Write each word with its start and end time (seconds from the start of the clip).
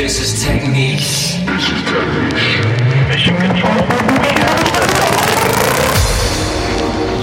This 0.00 0.18
is 0.18 0.42
technique. 0.42 0.96
This 0.96 1.64
is 1.68 1.82
We 2.88 3.04
Mission 3.06 3.36
control. 3.36 3.84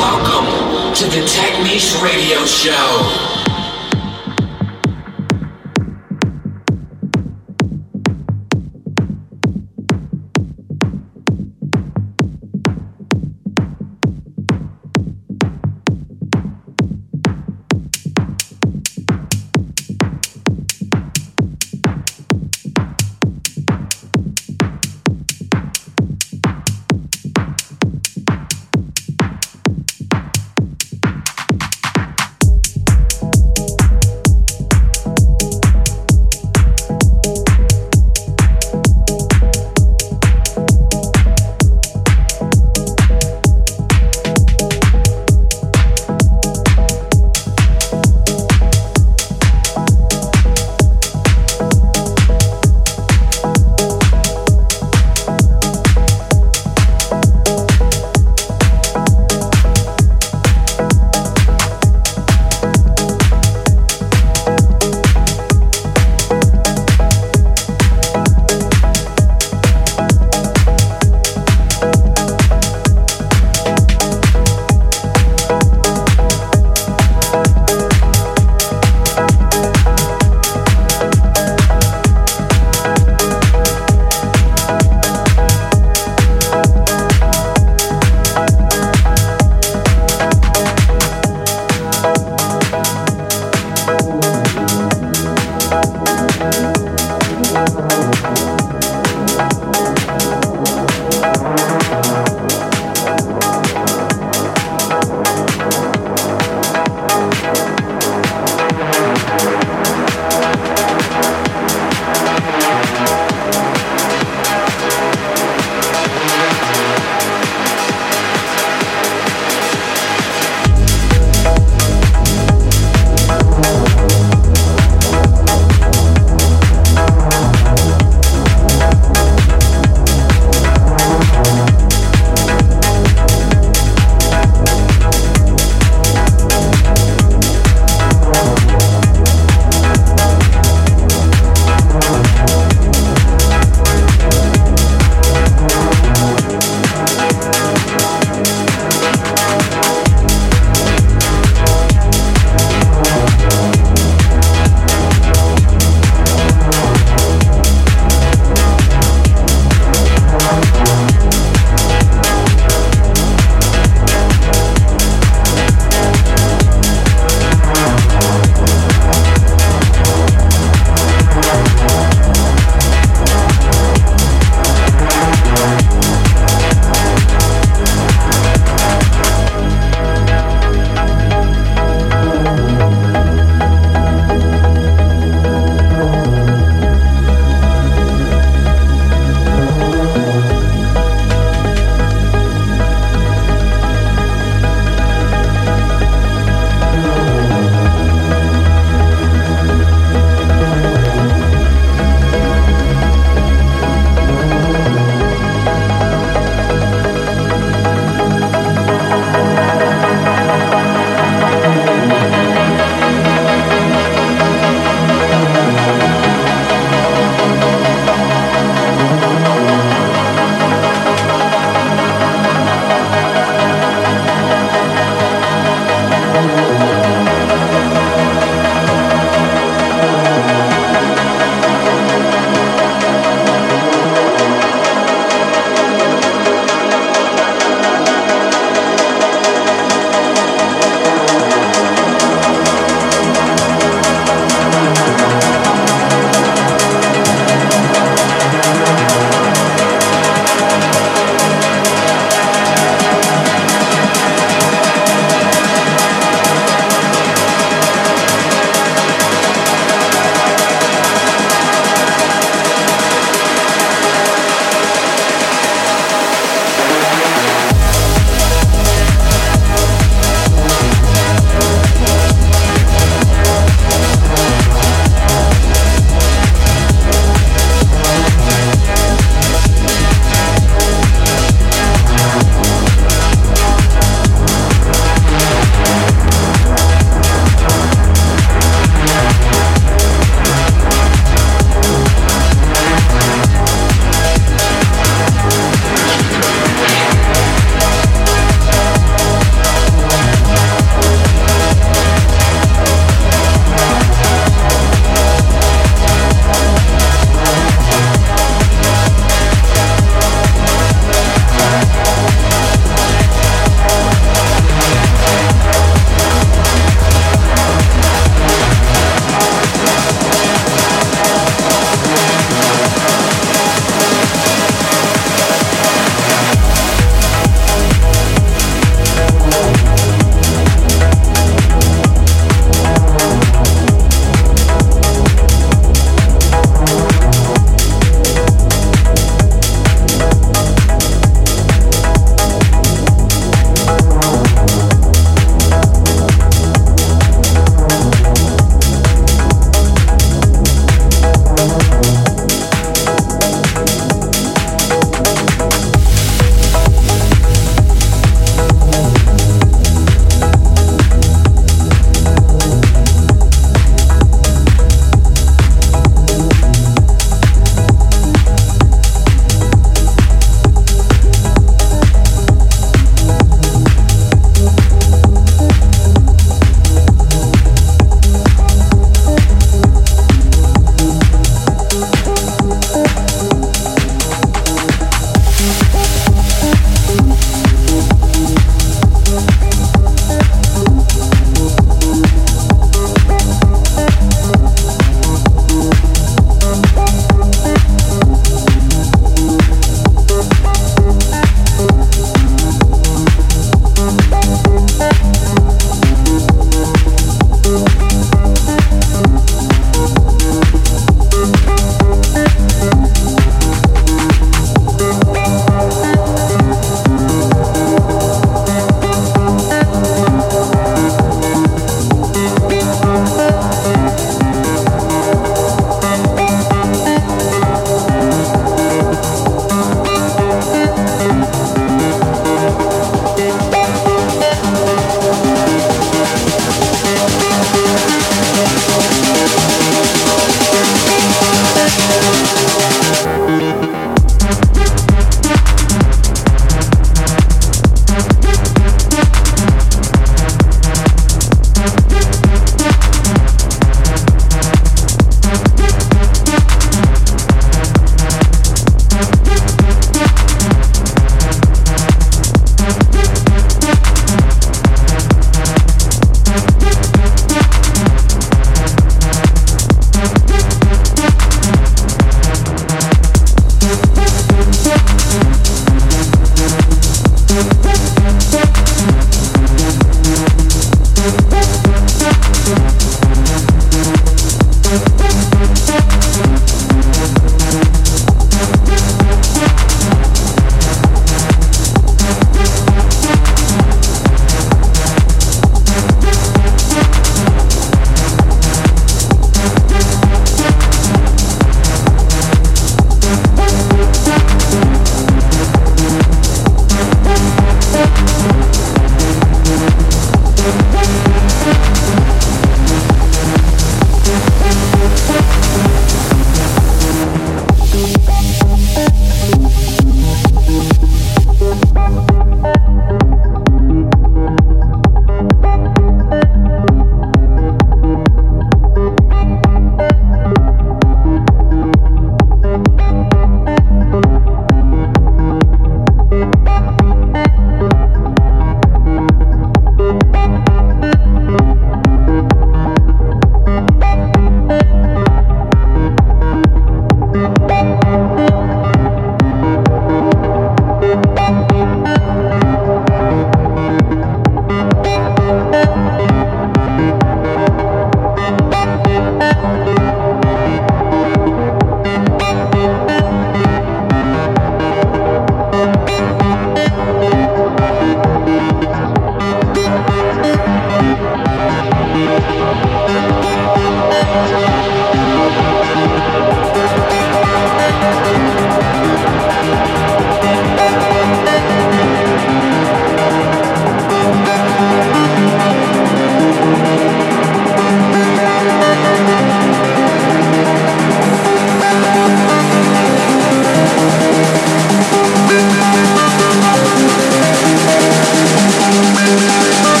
Welcome 0.00 0.94
to 0.94 1.04
the 1.04 1.22
Technique 1.26 2.02
Radio 2.02 2.46
Show. 2.46 3.41